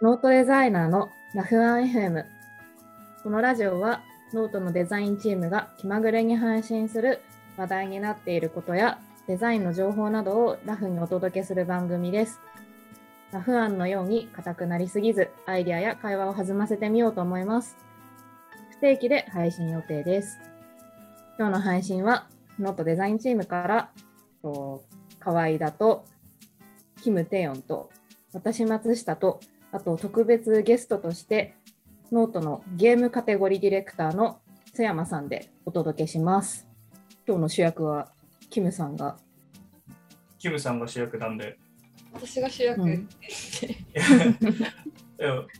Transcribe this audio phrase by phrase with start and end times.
[0.00, 2.24] ノートデザイナーのラフ案 FM。
[3.24, 4.00] このラジオは
[4.32, 7.20] ノートのデザインチームが気まぐれに配信する
[7.56, 12.38] 話題になっていることやデザインの情報などをラフにお届けする番組です。
[13.32, 17.76] ラフ案のように硬くなりすぎず、アイディアや会話を弾ませてみようと思います。
[18.70, 20.38] 不定期で配信予定です。
[21.40, 22.28] 今日の配信は
[22.60, 23.90] ノートデザインチームから、
[25.18, 26.04] 河合田と
[27.02, 27.90] キム・テヨンと
[28.32, 29.40] 私松下と
[29.70, 31.54] あと特別ゲストとして
[32.10, 34.40] ノートのゲームカテゴリーディレクターの
[34.72, 36.66] 津山さんでお届けします。
[37.26, 38.08] 今日の主役は
[38.48, 39.18] キムさんが。
[40.38, 41.58] キムさんが主役なんで。
[42.14, 43.08] 私が主役、うん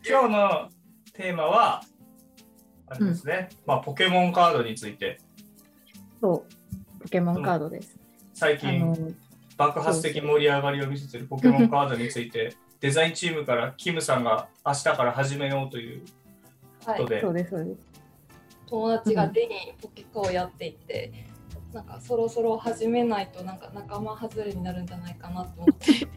[0.08, 0.70] 今日の
[1.12, 1.82] テーマは、
[2.86, 5.18] あれですね、まあ、ポケモンカードについて、
[6.20, 6.46] そ
[6.96, 7.96] う、ポケモンカードです。
[7.96, 8.96] あ最近の
[9.56, 16.02] 爆発的盛り上がりを見せているポケモンカードについて、デザインチームからキムさんが明日から始めようという
[16.86, 16.98] はい。
[16.98, 17.88] ことで、そうです、そうです。
[18.66, 21.12] 友達がデにポケカをやっていて、
[21.72, 26.08] なんかそろそろ始めないとなんか仲間外れになるんじゃないかなと思って。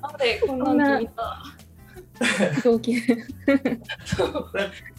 [0.00, 1.42] なんでこんなにみんな
[2.64, 3.02] 表記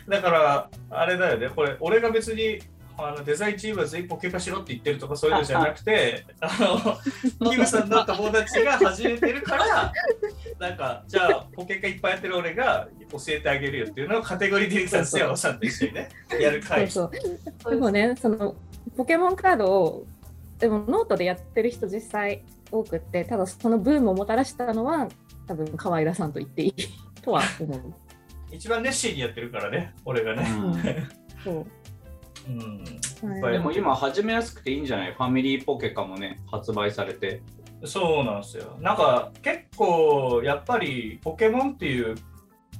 [0.07, 2.59] だから、あれだよね、これ、俺が別に
[2.97, 6.49] あのデザインチームは全員ポケカしろって言ってるとかそういうのじゃなくて、あ
[7.41, 9.93] のキムさんの友達が始めてるから、
[10.59, 16.09] なんか、じゃあ、ポケカいっぱいやってる俺が教えてあげるよっていうのをカテゴリーディレクターの瀬山さんと一緒にね、
[16.41, 16.89] やるそう会。
[16.89, 17.03] そ
[17.65, 17.69] う。
[17.69, 18.55] でもね、その
[18.95, 20.05] ポケモンカードを、
[20.59, 25.07] でもノートでやってる人実際多くって、ただそのブームをもたらしたのは、
[25.47, 26.73] 多分河合田さんと言っていい
[27.21, 27.93] とは思う。
[28.51, 30.47] 一番熱心にやってるからね、俺がね。
[31.43, 31.65] そう。
[32.49, 32.49] う
[33.27, 35.13] ん、はいでも今始めやすくていいんじゃない？
[35.13, 37.41] ファミリーポケカもね発売されて
[37.85, 38.77] そうなんですよ。
[38.79, 42.15] なんか結構やっぱりポケモンっていう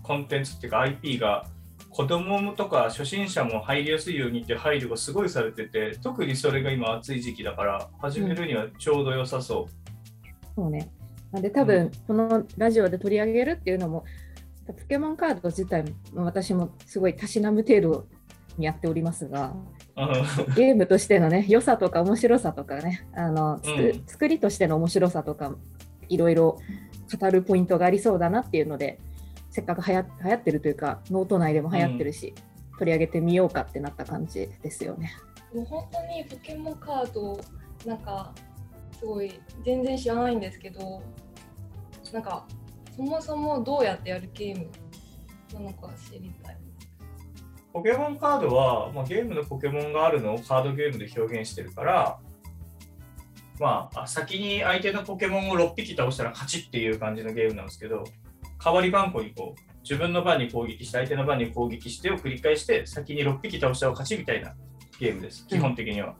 [0.03, 1.45] コンテンツっていうか IP が
[1.89, 9.67] 子供とか初心者も入りやすいようにって配慮がすごいされてて特にそれが今暑い時期だから始めるにはちょうど良さそ
[10.55, 10.89] そうね。
[11.31, 14.05] なんで多分、このラジオで取り上げるっていうのも、
[14.65, 18.07] ポケモンカード自体も私もすごいたしなむ程度
[18.57, 19.71] にやっておりますが、う。
[19.71, 19.77] うん
[20.55, 24.03] ゲームとしてのね、良さとか面白さとかね、あの、つくうん。
[24.05, 25.55] 作りとしての面白さとか、
[26.08, 26.59] いろいろ
[27.19, 28.99] 語るポイントがありそうだなっていうので、
[29.49, 32.33] せっかくはや流行ってるというか、ノート内でも流行ってるし、
[32.77, 35.11] 取り上げてみようかってなった感じですよね。
[35.53, 37.39] もう本当にポケモンカード
[37.86, 38.33] なんか
[38.99, 41.02] すごい全然知らないんですけど
[42.11, 42.45] なんか
[42.95, 44.69] そもそもどうやってやるゲーム
[45.53, 46.57] なのか知りたい
[47.73, 52.20] ポケモンカードは、まあ、ゲームのポケモンがあるのをカードゲームで表現してるから、
[53.60, 58.04] まあ、あ先に相手のポケモンを6匹倒したら勝ちっていう感じのゲームなんですけど、
[58.64, 64.54] 代わり番号にこう、自分の番に攻撃して、相手の番に攻撃してを繰り返して、先に6匹倒したら勝ちみたいな
[64.99, 66.16] ゲームです、基本的には。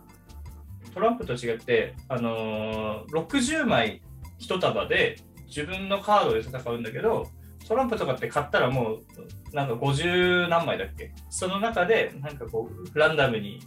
[0.94, 4.02] トランプと違って、あのー60枚
[4.40, 7.28] 1束で自分のカードで戦うんだけど、
[7.67, 11.11] トランプとかって買ったらもうなんか50何枚だっけ？
[11.29, 13.59] その中でなんかこうランダムに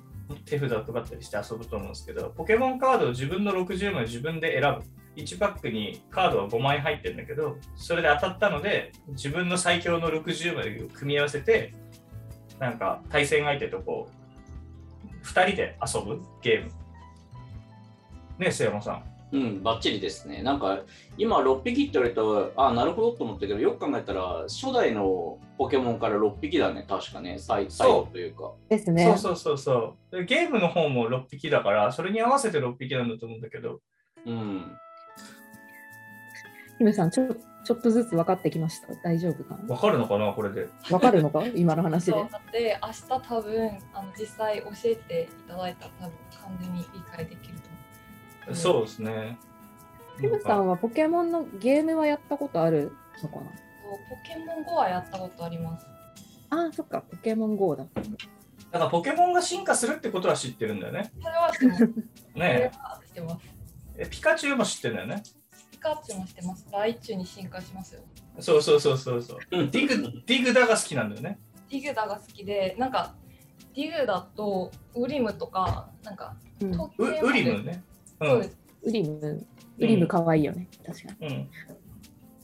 [0.45, 4.85] 手札を配ったりして遊ぶと思うんですけどポケモンカードを自分の60枚自分で選ぶ。
[5.17, 11.75] 1パックにカードは5枚入ってるんだけどそれで当たったので自分の最強の60枚を組み合わせて
[12.61, 14.09] なんか対戦相手とこ
[15.05, 16.69] う2人で遊ぶゲーム。
[18.39, 19.10] ねえ瀬山さん。
[19.33, 20.43] うんバッチリですね。
[20.43, 20.81] なんか
[21.17, 26.85] 今6匹って言われるとあなるほどと思ったけどよく考えたら初代のポケモンから6匹だね。
[26.89, 27.39] 確かね。
[27.39, 28.53] 最最後というか。
[28.69, 30.17] ですそうそうそうそう。
[30.17, 33.81] でゲームの方も6匹だからそれに合わせて6匹なんだと思うんだけど。
[34.27, 34.65] うん。
[36.79, 37.29] キムさんちょ、
[37.65, 38.95] ちょっとずつ分かってきました？
[39.05, 39.75] 大丈夫かな？
[39.75, 40.33] わかるのかな？
[40.33, 40.67] これで。
[40.89, 41.45] 分かるのか？
[41.55, 42.13] 今の話で。
[42.13, 42.29] そう。
[42.31, 46.13] だって明日多分あの実際教えていただいたら多分
[46.43, 47.70] 完全に理解できると
[48.55, 49.39] そうですね。
[50.21, 52.93] キムさんはポケモンのゲームはやったことある
[53.23, 53.43] のかな？
[53.43, 55.87] ポケモン GO はやったことあります。
[56.51, 57.85] ああ、そっか、ポケモン GO だ。
[57.85, 61.11] だからポケモンが進化するってことは知ってるんだよね。
[61.21, 61.79] それは知ってます。
[62.33, 63.47] それねは知ってます。
[63.97, 64.07] え。
[64.07, 65.23] ピカチュウも知ってるんだよね。
[65.73, 66.67] ピカチュウも知ってます。
[66.71, 68.03] ライチュウに進化しますよ。
[68.39, 69.39] そうそうそうそうそう。
[69.51, 71.41] うんディグ、ディグダが好きなんだよね。
[71.69, 73.15] ディグダが好きで、なんか
[73.75, 77.83] ディグダとウリムーとか、なんかうん、ウリムーね。
[78.21, 78.29] うん。
[78.29, 78.59] そうです。
[78.83, 81.27] ウリムー、ウリムーかわいいよね、確かに。
[81.29, 81.51] うん。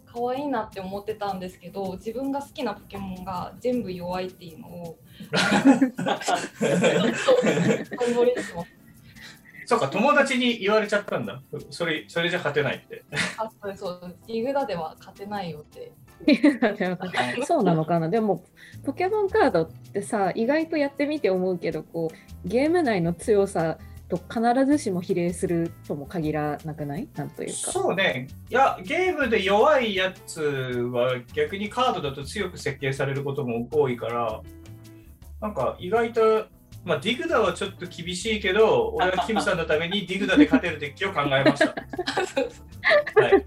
[0.07, 4.99] 可愛いなって思ってたんですけど、自分が好きなポケモンが全部弱いっていうのを。
[9.67, 11.43] そうか、友達に言われちゃったんだ。
[11.71, 13.05] それそれじゃ勝てないって。
[13.37, 14.17] あ、そうそうです。
[14.29, 15.93] リグダでは勝てないよって。
[17.45, 18.43] そうなのかなでも
[18.85, 22.11] ポケモンカードってさ意外とやってみて思うけどこ
[22.45, 27.09] うゲーム内の強さと必ずしも比例するとも限らなくない？
[27.17, 27.55] なんというか。
[27.73, 28.29] そうね。
[28.49, 34.41] いや、ゲームで弱いやつは逆にカードだと強く設計されることも多いから、
[35.41, 36.47] なんか意外と、
[36.85, 41.67] まあ、ディグダはちょっと厳しいけど、俺はキムさんのためにディグダで勝てるデッキを考えました。
[41.67, 41.75] は
[43.29, 43.45] い、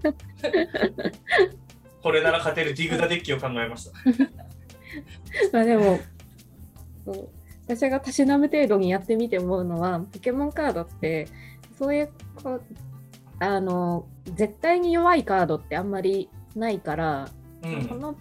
[2.02, 3.92] これなら勝てるディグダデッキを考えました。
[5.52, 5.98] まあでも
[7.76, 11.28] 私がたしなむ程度にやってみて思うのはポケモンカードって
[11.78, 12.12] そういう
[12.42, 12.62] こう
[13.38, 17.28] あの絶対に弱いカードってあんまりないから、
[17.62, 18.16] うん、この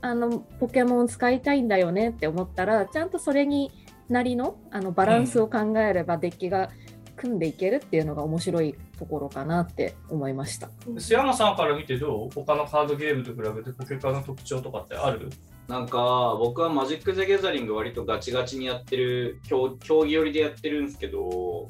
[0.00, 3.70] あのポケモンを使いたいんだよねって思ったらちゃんとそれに
[4.08, 6.70] なりのあのバランスを考えればデッキが
[7.16, 10.70] 組んでいけるっていうのが面白いところかなって思いました。
[10.86, 12.30] 須山さんから見てどう？
[12.30, 15.28] 他のカードゲームと比べてポケカの特徴とかってある？
[15.68, 21.66] なんか僕はマジック・ザ・ギャザリング割とガチガチにやってる競競技寄りでやってるんですけど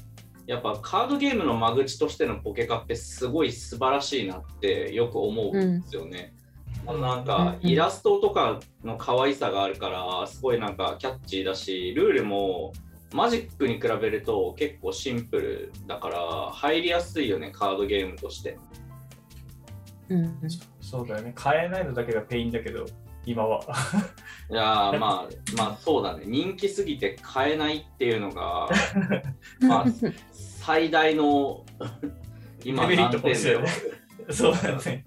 [0.46, 6.32] やっぱカードゲームの間口としてのポケカってすごい素晴らしいなってよく思うんですよね。
[6.86, 12.72] なんかうんイラストとかの可愛さがあるからすごいなんかキャッチーだしルールも
[13.12, 18.58] マジックに比べると結構シンプルだから入りやすいよねカードゲームとして。
[20.08, 20.38] うん
[20.80, 21.32] そうだよね。
[21.34, 22.86] 買えないのだけが pain だけど、
[23.30, 23.60] 今は。
[24.50, 28.69] いやー まあまあそうだね人気すぎて買えないっていうのが
[29.60, 29.84] まあ
[30.32, 31.64] 最大の
[32.64, 33.60] 今デメリット難点だよ。
[34.30, 35.04] そうだね。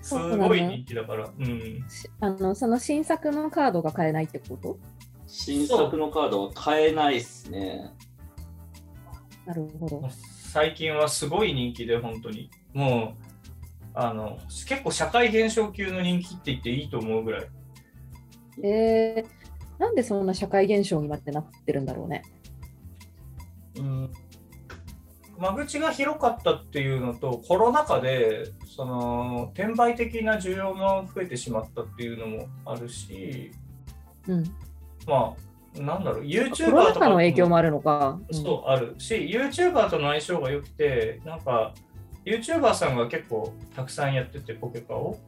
[0.00, 1.28] すごい人気だから。
[1.38, 1.84] うん。
[1.88, 4.78] しあのその新作のカードが買えないってこと？
[5.26, 7.92] 新作のカードは買えないっすね。
[9.46, 10.02] なるほど。
[10.52, 12.50] 最近はすごい人気で、本当に。
[12.72, 13.31] もう、
[13.94, 17.48] あの、結構社会現象級の人気って言っていいと思うぐらい。
[18.62, 19.26] えー、
[19.78, 22.22] なんでそんな社会現象にまでなってるんだろうね。
[23.76, 24.10] うん。
[25.38, 28.44] 間口が広かったっていうのと、コロナ禍で、
[28.76, 33.50] その、転売的な需要も増えてしまったっていうのもあるし、
[34.28, 34.44] うん、
[35.06, 38.20] まあ、なんだろう、コ YouTuber とか禍の影響もあるのか。
[38.30, 41.74] うんそうあるし、YouTuber との相性が良くて、なんか、
[42.24, 45.18] YouTuber さんが結構たくさんやってて、ポケカを。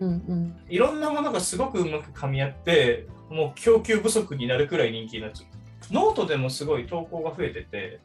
[0.00, 5.46] うんうんいろんなものがすごくうまく噛み合って、もう供給不足になるくらい人気になっちゃ
[5.90, 5.94] う。
[5.94, 8.00] ノートでもすごい投稿が増えてて、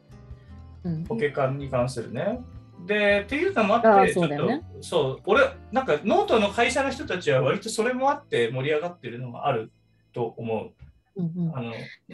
[0.84, 2.40] うんポケカに関するね。
[2.86, 5.42] で、っていうのもあって、ちょっとそうねそう、俺、
[5.72, 9.70] なんかノートの会社の人たちは割とそれもあって盛り上がってるのがある
[10.12, 10.70] と思う。
[11.16, 11.72] うんうんあの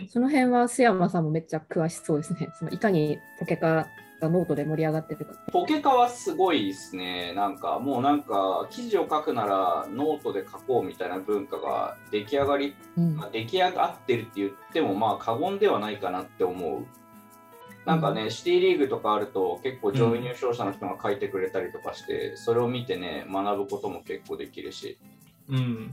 [0.09, 2.49] その辺は須山さんもめっちゃ詳しそうですね。
[2.59, 3.87] そのいかにポケカ
[4.21, 5.35] がノートで盛り上がってるか。
[5.53, 7.33] ポケカはすごいですね。
[7.35, 16.87] なんかもうなんか記事を書くならノートで書こうみたいな文化が出来上がり、うんまあ、出来上がってるって言ってもまあ過言ではないかなって思う。
[17.85, 24.99] なんかね、シティリーグとかあると結構上位入賞者の人が書いてくれたりとかして、それを見てね、学ぶことも結構できるし。
[25.49, 25.93] うん。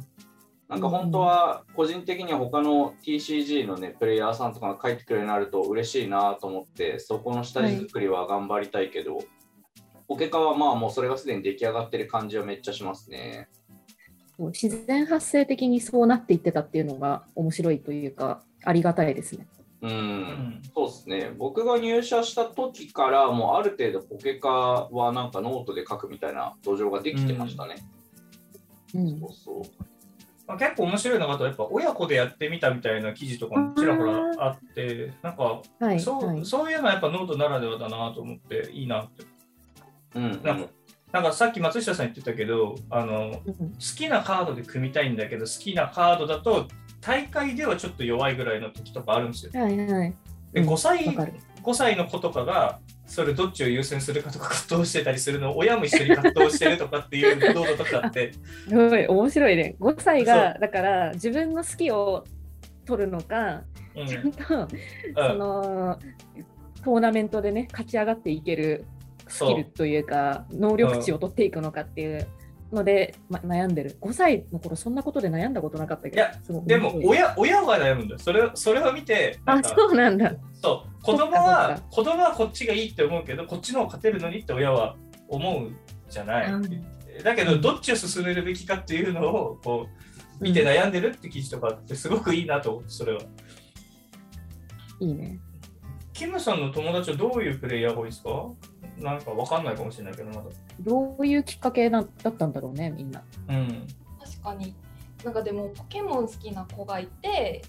[0.74, 9.20] なんか本当は個人的には他の TCG のね、プレイヤーさんとかが書いてくれるようになると嬉しいなと思って、そこの下地作りは頑張りたいけど、
[10.08, 13.50] ポケカはまあもうそれがすでに出来上がってる感じはめっちゃしますね。
[14.40, 19.48] 自然発生的にそうなっていってたっていうのが面白いというか、ありがたいですね。
[19.84, 21.32] うん、うんそうですね。
[21.38, 27.76] 僕が入社した時からもうある程度ポケカはなんかノートで書くみたいな土壌ができてましたね。
[28.96, 29.93] うんそうそう。
[30.48, 36.46] まあ、結構面白いのがあとやっぱ親子でやってみたみたいな記事とかもちらほらあってなんかはい、そう,、はい。
[36.46, 39.24] そういうのはやっぱノートならではだなと思っていいなって
[40.16, 40.68] うん、うんなんか
[41.14, 46.68] なんかさっき松下さん言ってたけどあのうん好きなカードで組みたいんだけど好きなカードだと
[47.02, 49.52] 大会ではちょっと弱いぐらいの時とかあるんですよ。
[49.54, 50.16] はいはい。
[50.54, 58.34] でうん5歳わかる5歳の子とかがそれどっちを優先するかとか葛藤してたりするのを親も一緒に葛藤してるとかっていうノートとかあって。
[58.68, 59.76] すごい面白いね。
[59.80, 62.24] 5歳がだから自分の好きを
[62.86, 63.64] 取るのか、
[63.96, 64.08] うん。
[64.08, 64.70] ちゃんとうん。
[65.16, 66.00] その
[66.84, 68.86] トーナメントでね勝ち上がっていける
[69.28, 72.28] スキルというか能力値を取っていくのかっていう
[72.74, 73.98] ので、ま、悩んでる。
[74.02, 76.34] 5歳の頃そんなことで悩んだことなかったけどいや
[76.66, 78.20] でも親親が悩むんだよ。
[78.20, 80.34] それをそれを見てあそうなんだ。
[80.62, 81.04] そう。
[81.04, 84.96] 子供は子供はこっちがいいって思うけどこっちの方が勝てるのにって親は
[85.28, 85.72] 思う
[86.10, 87.24] じゃない、うん。
[87.24, 89.88] だけどどっちを進めるべきかっていうのをこ
[90.40, 93.22] う見て悩んでるって記事とかあってすごくいいなと思ってそれは。
[95.00, 95.40] いいね。
[96.14, 98.30] キムさんの友達はどういうプレイヤーが多いですか？
[98.98, 100.44] なんかわかんないかもしれないけど、まだ。
[100.80, 103.24] どういうきっかけなだったんだろうね、みんな。
[103.50, 103.88] うん。
[104.20, 104.76] 確かに
[105.24, 107.62] なんかでもポケモン好きな子がいて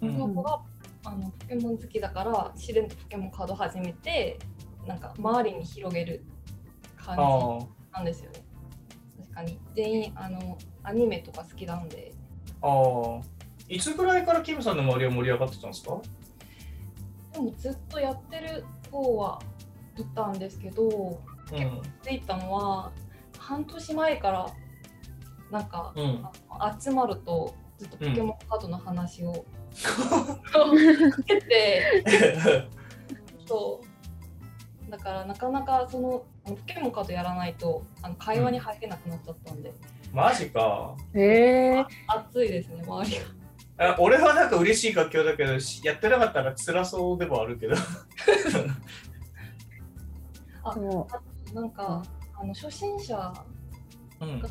[0.00, 0.60] そうんの子が
[1.04, 4.38] あのポケモン好きだから自然とポケモンカード始めて
[4.86, 6.24] なんか周りに広げる
[6.96, 7.58] 感じあ
[7.98, 8.44] なんですよね
[9.18, 12.12] 確かに全員あのアニメとか好きなんで
[12.62, 12.68] あ。
[12.68, 13.20] ああ。
[13.68, 16.00] いつぐらいからキムさんの周りは盛り上がってたんですか？
[17.32, 19.40] でもずっとやってる方は
[20.02, 21.20] いたんですけど
[21.52, 21.82] うん。
[22.02, 22.92] ついたのは
[23.38, 24.46] 半年前から
[25.50, 26.24] なんかうん。
[26.50, 29.44] あ集まるとずっとポケモンカードの話を、
[30.52, 32.04] かけて
[33.46, 33.80] そ
[34.88, 39.72] うだからなかなかそのポケモンカードやらないとあの会話に入れなくなっちゃったんで、
[40.12, 40.94] マジか。
[41.14, 43.44] へえ熱いですね周りが。
[43.76, 47.74] あ俺はなんか嬉しい楽曲だけど、しやってなかったら辛そうでもあるけど。
[50.72, 51.08] そ
[51.52, 52.02] うなんか、
[52.40, 53.32] あの初心者
[54.20, 54.40] うん。
[54.40, 54.48] が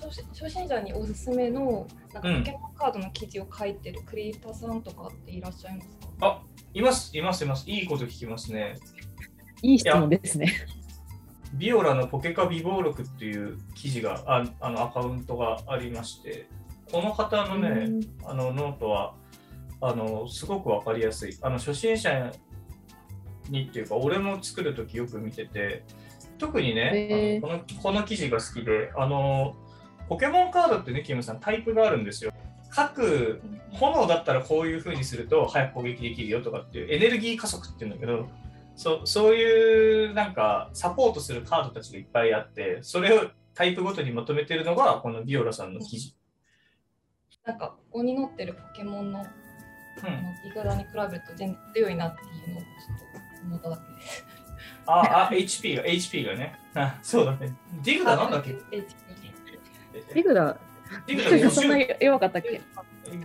[0.00, 5.88] 初心初心者におすすめのなんかうんポケモンカードの記事を書いてるクリエイターさんとかっていらっしゃいます
[6.18, 6.42] か、
[6.74, 7.70] います、います、います。
[7.70, 8.76] いいこと聞きますね。
[9.62, 10.52] いい質問ですね。
[11.54, 16.48] ビオラのポケカ美貌録っていう記事がああのアカウントがありまして、
[16.90, 19.14] この方のね、あのノートは
[19.80, 21.36] あのすごくわかりやすい。
[21.42, 22.32] あの初心者
[23.48, 25.84] にっていうか、俺も作るときよく見てて、
[26.38, 29.54] 特にね、このこの記事が好きで、あの
[30.08, 32.32] ポケモンカードってね、キムさん、タイプがあるんですよ。
[32.74, 38.28] 各炎だったらこういう風にすると早く攻撃できるよとかっていうエネルギー加速っていうんだけど
[38.76, 46.16] そそういうなんかサポートするカードたちがいっぱいあってそれをタイプごとにまとめてるのがこのビオラさんの記事。
[47.44, 54.26] なんかここに載ってるポケモンのうんイグラに比べると全然強いなっていうのをちょっと思っただけです。
[54.86, 56.58] あ、あ、HP が、HP がね。
[56.74, 57.54] あそうだね。
[57.84, 58.84] ディグダなんだっけ？HP
[60.14, 60.56] リグダ、
[61.06, 62.60] ディグダそんな50、弱かったっけ？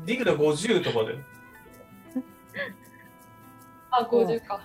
[0.06, 1.18] ディグダ50とかで。
[3.92, 4.62] あ、50か。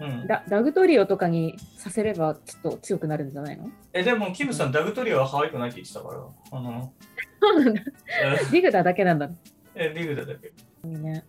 [0.00, 3.70] うん、ララグトリオとかにさせればちょっと強くなるんじゃないの？
[3.92, 6.20] え、でも、キムさん、ダグトリオは可愛くないって言ってたから。
[6.58, 6.92] あの、
[7.40, 7.82] そうなんだ。
[8.50, 9.30] えリグダだけなんだ。
[9.76, 10.48] えディグダだけ。
[10.48, 10.52] い
[10.92, 11.24] いね。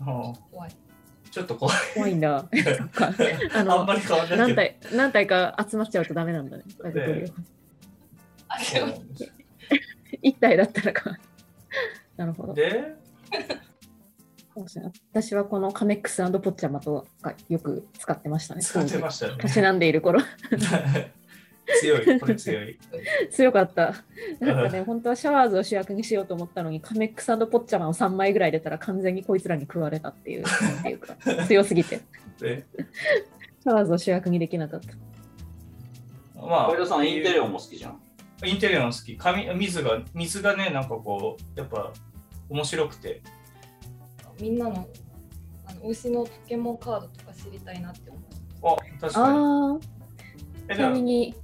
[0.00, 0.06] うん
[0.50, 0.70] 怖い。
[1.32, 1.76] ちょっと怖い。
[1.94, 2.46] 怖いんだ。
[2.76, 4.38] そっかああんのまり変わんない。
[4.38, 6.64] 何体何体か集まっちゃうとダメなんだね。
[10.20, 11.18] 一体だったらか。
[12.18, 12.52] なるほど。
[12.52, 12.94] で、
[15.10, 18.60] 私はこのカメックスポッチャマとかよく使ってましたね。
[18.60, 19.48] 使ってましたよねた。
[19.48, 20.20] しなんでいる頃。
[21.80, 22.78] 強い、これ強い。
[23.30, 23.94] 強かった。
[24.40, 30.44] なんかね、本当はシャワーズを主役にしようと思ったのに、カメックスポッチャマを3枚ぐらい出たら完全にこいつらに食われたっていう、
[30.82, 31.16] ていうか、
[31.46, 32.00] 強すぎて。
[32.40, 32.64] で、
[33.62, 34.94] シャワーズを主役にできなかった。
[36.34, 38.00] ま小枝さん、インテレオンも好きじゃん。
[38.44, 39.16] インテリアン好き。
[39.16, 41.92] 紙水が、水がね、なんかこう、やっぱ
[42.48, 43.22] 面白くて。
[44.40, 44.88] みんなの
[45.66, 48.22] あの牛のポケモンカードとか知りたいなって思う。
[48.74, 49.38] あ、確かに。
[50.68, 51.42] あちなみにうん、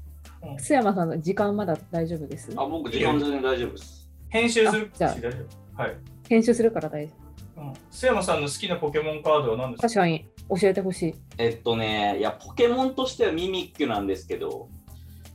[0.59, 2.53] 須山さんの時間まだ大丈夫です？
[2.57, 4.11] あ、僕、時間全然大丈夫です。
[4.29, 4.91] 編集する？
[4.95, 5.29] あじゃあ大丈
[5.77, 5.97] 夫はい。
[6.29, 7.13] 編集するから大丈
[7.57, 7.73] うん。
[7.91, 9.87] 須山さんの好きなポケモンカードは何ですか？
[9.87, 9.89] 夫。
[9.89, 10.27] 確かに
[10.61, 11.15] 教えてほしい。
[11.39, 14.69] えっとね、いや、ポケモンとしてはミミックなんですけど、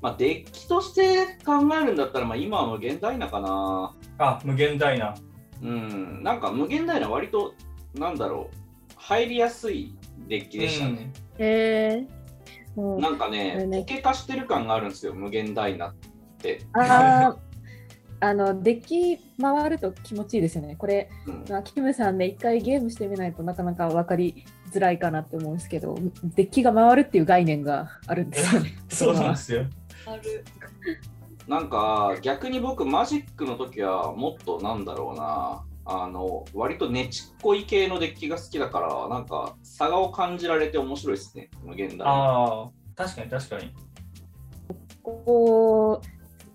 [0.02, 3.96] まあ、デッキとして考えるんだったら、まあ、今は無限ダイナかな。
[4.18, 5.16] あ、無限ダイナ。
[5.62, 7.54] うん、なんか無限ダイナ割と、
[7.96, 8.56] なんだろう、
[8.98, 9.96] 入りやすい
[10.28, 11.14] デッキでしたね。
[11.38, 12.08] へえも
[12.76, 15.96] うなんかね、ねポケ化してる感があるんですよ、無限ダイナっ
[16.40, 16.62] て。
[16.74, 17.38] あー
[18.24, 20.78] あのデッキ回ると気持ちいいですよね。
[20.78, 25.96] これ、うんまあ、キムさんで一回ゲームしてみないとなかなか分かりづらいかなって思うんですけど、
[26.36, 28.70] デッキが回るっていう概念があるんですよね。
[28.88, 29.66] そうなんですよ。
[31.50, 43.74] なんか逆に僕マジックの時はもっとなんだろうなあの割とねちっこい系のデッキが好きだからなんか差がを感じられて面白いですね無限大ああ、確かに確かに。
[45.02, 46.08] こう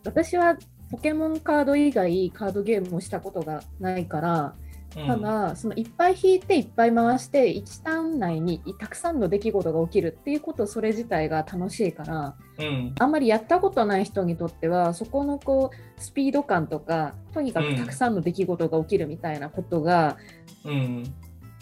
[0.04, 0.56] 私は
[0.90, 4.54] ポケモンカード以外カードゲームをしたことがないから、
[4.99, 12.95] うんただそのいっぱい引いていっぱい回して1ターン内にたくさんの出来事が起きるっていうことそれ自体が楽しいからうん。
[12.99, 20.17] あんまりやったことない人にとってはそこのこうスピード感とかとにかくたくさんの出来事が起きるみたいなことが、
[20.64, 21.14] うん。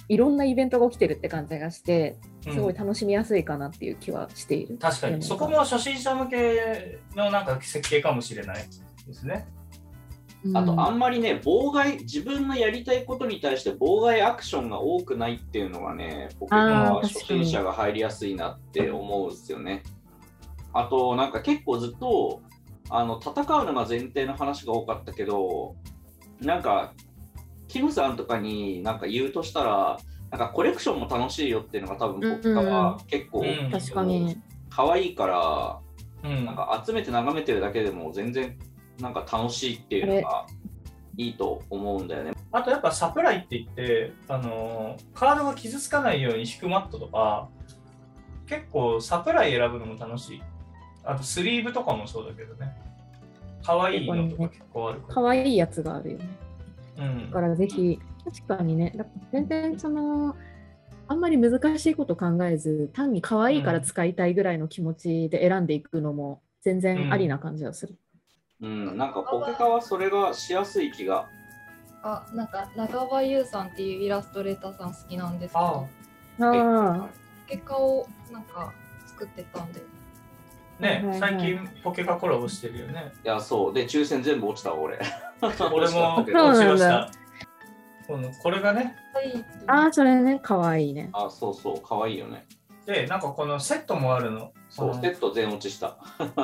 [0.09, 2.17] いろんなイベントが起きてるって感じがして
[2.47, 4.79] うんすごい楽しみやすいかなっていう気はしている。
[4.79, 8.65] 確かに、そこも初心者向けのなんか設計かもしれない
[9.07, 9.49] ですね。
[10.55, 19.83] あとあんんまりね、妨害、自分のやりたいことに対して妨害アクションが多くないっていうのがね、ポケモンは初心者が入りやすいなって思うんですよね。
[20.73, 22.43] あと、なんか結構ずっと
[22.91, 25.75] あの戦うのが前提の話が多かったけど、
[26.41, 26.93] なんか、
[27.69, 29.99] キムさんとかになんか言うとしたら、
[30.31, 34.37] なんかコレクションも楽しいよっていうのが多分僕は結構、うん確かに。
[34.71, 35.81] 可愛いから、
[36.23, 38.59] うんなんか集めて眺めてるだけでも全然
[39.01, 40.47] なんか楽しいっていうのが
[41.17, 42.33] いいと思うんだよね。
[42.53, 47.49] あとやっぱサプライって言って、あのーカードが傷つかないように引くマットとか、
[48.47, 50.43] 結構サプライ選ぶのも楽しい。
[51.05, 52.73] あとスリーブとかもそうだけどね。
[53.63, 55.15] 可愛いのとか結構あるから。
[55.15, 56.25] 可愛いやつがあるよね。
[56.99, 60.35] うんだからぜひ、確かにね、だ全然その、
[61.09, 67.93] あんまり難しいこと考えず、単に可愛いから使いたいぐらいの気持ちで選んでいくのも全然ありな感じがする。
[67.93, 67.99] うん、
[68.61, 71.29] なんかポケカはそれがしやすい気が。
[72.03, 75.89] あなんか長場優さんっていうイラストレーターさん好きなんですけあど
[76.39, 77.09] あ
[77.49, 78.73] 結果をなんか
[79.07, 79.83] 作ってたんで
[80.79, 83.13] ね、最近ポケカコラボしてるよね。
[83.25, 83.73] いや、そう。
[83.73, 84.99] で、抽選全部落ちたわ俺。
[85.73, 87.11] 俺も落ちました。
[88.07, 91.09] このこれがね、はいあ、ああ、それね、可愛いね。
[91.13, 91.81] あ、そうそう。
[91.81, 92.45] かわいいよね。
[92.85, 94.53] で、なんかこのセットもあるの。
[94.69, 95.97] そう、セット全落ちした。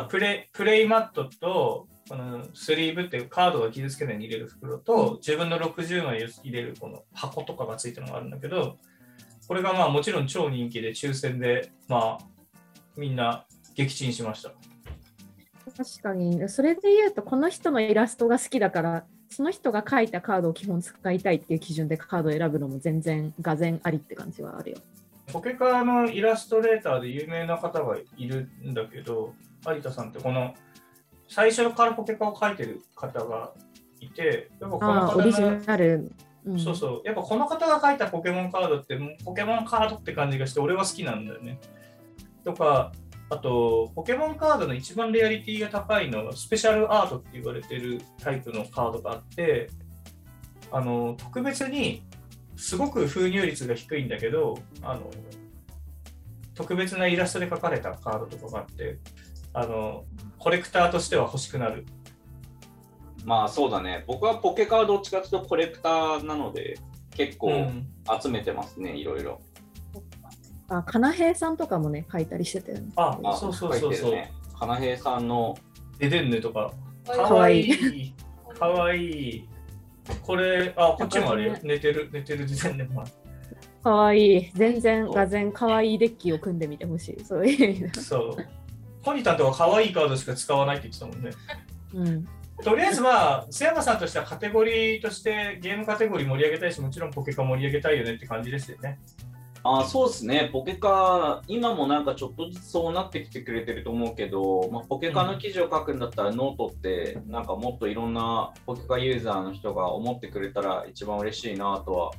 [0.09, 8.79] プレイプレイマットとこのスリーブっていうカードが傷つけないように入れる袋と、自分の60枚を入れるこの箱とかがついたのがあるんだけど
[9.49, 12.25] これがまあもちろん超人気で抽選でまあ
[12.97, 14.53] みんな撃沈しました。
[15.77, 24.79] 確かに、それで言うと、この人のイラストが好きだから、その人が描いたカードを基本使いたいっていう基準でカードを選ぶのも全然、がぜありって感じはあるよ。
[25.33, 29.35] ポケカのイラストレーターで有名な方がいるんだけど
[29.67, 30.53] 有田さんってこの
[31.33, 33.53] 最初からポケカを描いてる方が
[34.01, 36.13] いてやっぱこの方オリジのナル。
[36.45, 37.03] うんそうそう。
[37.05, 41.61] やっぱこの方が書いたポケモンカードって、ポケモンカードって感じがして、俺は好きなんだよね。
[42.45, 42.93] とか、
[43.31, 49.71] あと、ポケモンカードの一番レアリティが高いのが、スペシャルアートって言われてるタイプのカードがあって、
[50.73, 52.03] あの、特別に、
[52.57, 55.09] すごく封入率が低いんだけど、あの、
[56.55, 58.99] 特別なイラストで描かれたカードとかがあって、
[59.55, 60.05] あの、
[60.39, 61.87] コレクターとしては欲しくなる。
[63.25, 64.05] まあそうだね。
[64.07, 66.79] 僕はポケカはどっちかというとコレクターなので、
[67.15, 67.89] 結構うん
[68.21, 69.41] 集めてますね、いろいろ。
[70.69, 72.89] あ、かなへいさんとかもね、描いたりしてたよね。
[72.97, 74.11] ああ、そうそうそうそう。
[74.13, 74.33] ね。
[74.59, 75.57] かなへいさんの、
[75.99, 76.73] デデンヌとか。
[77.07, 78.15] かかわいいい。
[78.59, 79.49] かわいい。
[80.23, 81.61] これ、あ、こっちもあるよこ。
[81.63, 83.11] 寝てる、寝てる時点でもある。
[83.83, 84.51] かわいい。
[84.55, 87.25] 全然、がぜんかわいいデッキを組んでみてほしい。
[87.25, 88.01] そういう意味で。
[88.01, 88.62] そう。
[89.05, 91.31] コニタンとはかわいいカードしか使わないって言ってたもんね。
[91.95, 92.29] うん。
[92.63, 99.01] とりあえずまあ、瀬山さんとしてはカテゴリーとしてゲームカテゴリー盛り上げたいし、もちろんポケカ盛り上げたいよねって感じですよね。
[99.65, 112.11] あそうですね、ポケカ、今もなんかちょっとずつそうなってきてくれてると思うけど、まあ、ポケカの記事を書くんだったら、ノートって、なんかもっといろんなポケカユーザーの人が思ってくれたら一番嬉しいなとは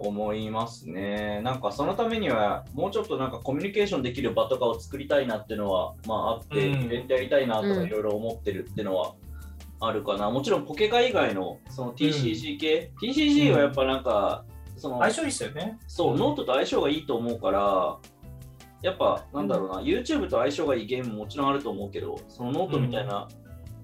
[0.00, 1.40] 思いますね。
[1.42, 6.84] なんかそのためには、もうちょっとなんかコミュニケーションできる場とかを作りたいなっていうのは、まああって、うん。
[6.84, 7.86] イベントやりたいなとかうん。
[7.86, 9.14] いろいろ思ってるっていうのは
[9.80, 10.30] あるかな。
[10.30, 14.44] もちろんポケカ以外のその TCG 系、TCG はやっぱなんか、
[14.76, 15.78] その相性いいっすよね。
[15.86, 17.98] そう、ノートと相性がいいと思うから、
[18.82, 23.28] やっぱ、なんだろうな、YouTube と相性がいいゲームももちろんあると思うけど、そのノートみたいな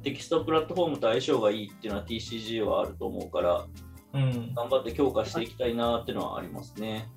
[0.03, 3.67] テキストプラットフォームと相性がいいっていうのは TCG はあると思うから、
[4.13, 4.55] うん。
[4.55, 7.09] 頑張って強化していきたいなっていうのはありますね。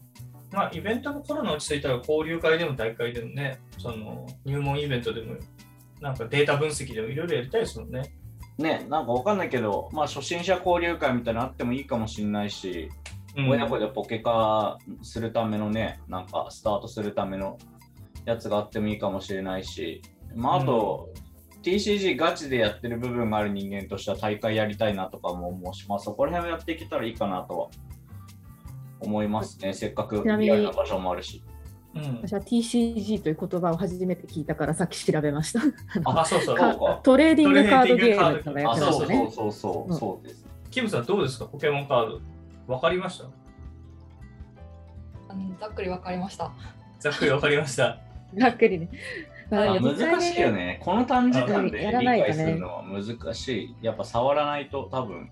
[0.51, 5.35] まあ、イベントもコロナ落ち着いたら交流会でも大会でもね、その入門イベントでも、
[6.01, 8.01] なんかデータ分析でもいろいろやりたいですもんね。
[8.57, 12.89] ね、なんかわかんないけど、まあ初心者交流会みたいなのあってもいいかもしれないし、
[13.37, 17.57] うん親子でポケカするためのね、なんかスタートするための
[18.25, 20.01] やつがあってもいいかもしれないし、
[20.35, 21.09] まああと、
[21.63, 27.67] TCG ガチでやってる部分がある人間としては大会やりたいなとかも思うし、まあそこら辺をやっていけたらいいかなとは
[28.99, 29.73] 思いますね。
[29.73, 31.43] せっかくちなみにリアルな場所もあるし。
[31.95, 35.59] うん、私は TCG という言葉を初めて聞いたからさっき調べました。
[36.05, 36.57] あ、そうそう。
[36.57, 39.31] そうかトレーディングカードゲームとかやあ、ってそうそうましたね。
[39.31, 40.45] そうそう、うんそうです。
[40.69, 41.45] キムさんどうですか？
[41.45, 42.21] ポケモンカード。
[42.71, 43.25] わかりました？
[45.59, 46.51] ざっくりわかりました。
[46.99, 47.97] ざっくりわかりました。
[48.37, 48.89] ざっくりね。
[49.49, 50.79] 難しいよね。
[50.83, 53.75] この短時間でやら理ないとね解するのは難しい。
[53.81, 55.31] やっぱ触らないと多分。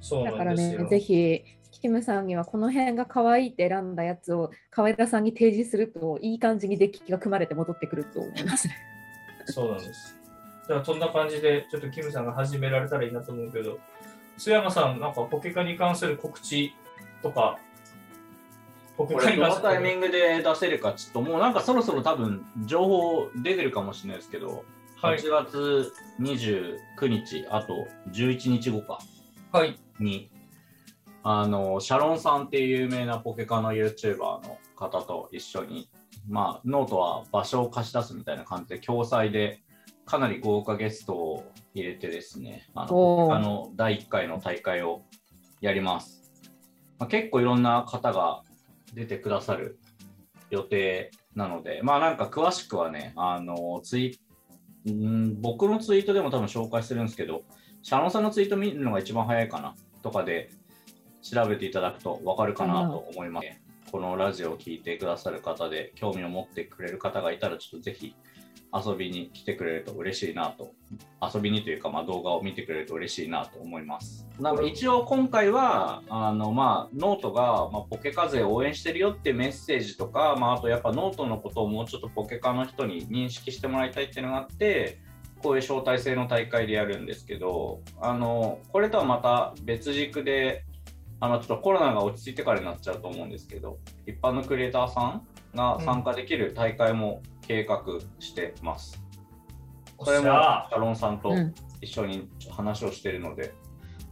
[0.00, 0.82] そうだからなんですよ。
[0.84, 8.68] ね、ぜひ、キムさんにはこの辺が可愛いって選んだやつを河枝さんに提示すると、いい感じにデッキが組まれて戻ってくると思います。
[9.46, 10.18] そうなんです。
[10.66, 13.78] じゃあ、そんな感じで、ちょっとキムさんが始められたらいいなと思うけど、
[14.38, 16.74] 須山さん、なんかポケカに関する告知
[17.22, 17.58] とか、
[18.96, 24.64] これどのタイミングで出せるかちょっともうなんかそろそろ多分情報出てるかもしれないですけど、
[25.00, 25.18] はい。
[25.18, 26.78] 8月29
[27.08, 28.98] 日あと11日後か。
[29.52, 29.78] はい。
[30.00, 30.30] に
[31.22, 35.90] あのシャロンさんっていう有名なポケカの YouTuber の方と一緒に
[36.28, 39.60] まあノートは場所を貸し出すみたいな感じで共催で
[40.04, 45.02] かなり豪華ゲストを入れてですねあのの第1回の大会を
[45.60, 46.22] やります、
[46.98, 48.42] まあ、結構いろんな方が
[48.96, 49.78] 出てくださる
[50.50, 54.18] 予定なのでまあなんか詳しくはねあのツイ
[54.90, 57.42] ん僕のツイートでも多分紹介してるんですけど
[57.82, 60.50] シャロンさんのツイート見るのが一番早いかなとかで
[61.22, 63.48] 調べていただくと分かるかなと思います。
[63.90, 68.14] このラジオを聞いてくださる方で興味を持ってくれる方がいたらちょっとぜひ
[68.84, 70.72] 遊びに来てくれると嬉しいなと
[71.34, 74.26] 遊びにというか、まあ、動画を見てくれると嬉しいなと思います。
[74.40, 84.98] なんか一応今回はあの、まあ、ノートが、まあ、ポケカ勢を応援してるよっていうメッセージとか、まあ、あとやっぱノートのことをもうちょっとポケカの人に認識してもらいたいっていうのがあって
[85.42, 90.64] こういう招待制の大会でやるんですけどあのこれとはまた別軸で
[91.20, 97.82] あのちょっとコロナが落ち着いてからになっちゃうと思うんですけど一般のクリエイターさんが参加できる大会も計画
[98.20, 99.02] してます。
[100.04, 103.52] それもシャロンさんとうん一緒に話をしてるので、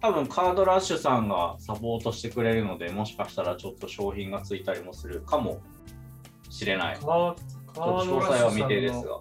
[0.01, 5.61] 多分カードラッシュさんがサポートしてくれるので、もしかしたらちょっと商品がついたりもするかも
[6.51, 6.97] しれない。
[6.97, 7.35] 詳
[7.75, 9.21] 細は未定ですが。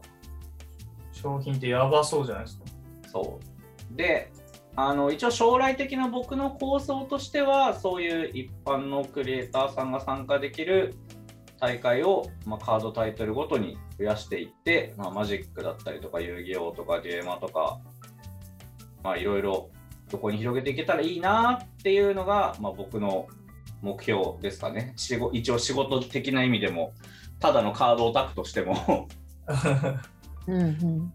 [1.11, 2.65] 商品ってやばそうじゃないですか。
[3.11, 3.39] そ
[3.91, 3.95] う。
[3.95, 4.31] で、
[4.75, 10.95] あの一応将来的な僕の構想としては、そういう一般のクリエイターさんが参加できる
[11.63, 17.79] 大会を、まあ、カードタイトルごとに増やしていって、まあ、マジックだったりとか遊戯王とかゲーマーとか、
[19.01, 19.69] まあいろいろ
[20.11, 23.27] どこに広げていけたらいいなっていうのが、まあ、僕の
[23.81, 24.93] 目標ですかね。
[25.31, 26.93] 一応仕事的な意味でも、
[27.39, 29.07] ただのカードオタクとしても
[30.47, 31.13] うんうん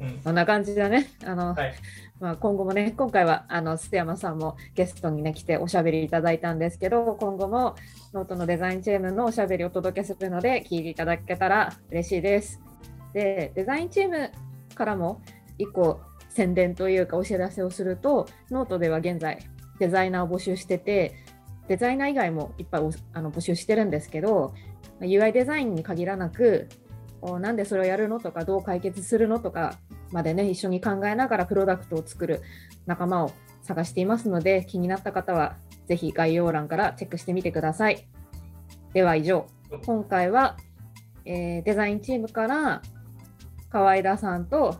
[0.00, 1.08] うんそんな感じだね。
[1.24, 1.74] あの、はい
[2.20, 7.76] まあ、今後もね、今回はあの須山さんもゲストにね来ておしゃべりいただいたんですけど、今後も
[8.12, 12.60] ノートのデザインチームのおしゃべりをお届けするので、聞いていただけたら嬉しいです。
[13.14, 14.30] で、デザインチーム
[14.74, 15.22] からも
[15.56, 19.38] 一個宣伝というかお知らせをすると、ノートでは現在
[19.78, 21.14] デザイナーを募集してて、
[21.68, 22.82] デザイナー以外もいっぱい
[23.14, 24.52] あの募集してるんですけど、
[25.00, 26.68] UI デザインに限らなく、
[27.22, 29.78] おなんでそれをやるのとかどう解決するのとか
[30.12, 32.42] までね一緒に考えながらプロダクトを作る
[32.86, 38.08] 仲間を探していますので気になった方はぜひ概要欄からチェックしてみてください。
[38.92, 39.46] では以上
[39.84, 40.56] 今回は、
[41.24, 42.82] えーデザインチームから
[43.70, 44.76] 河合田さんと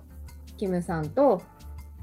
[0.56, 1.42] キムさんと,、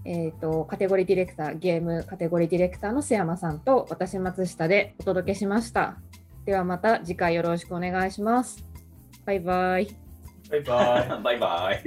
[0.06, 5.98] えー、とカテゴリーディレクターゲームカテゴリーディレクターの瀬山さんと私松下でお届けしました。
[6.46, 8.66] ではまた次回よろしくお願いします。
[9.26, 10.07] バイバイ。
[10.50, 11.22] バイバイ。
[11.24, 11.84] バイバイ。